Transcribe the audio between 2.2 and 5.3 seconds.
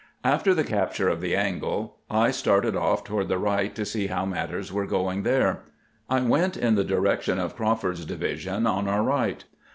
started off toward the right to see how matters were going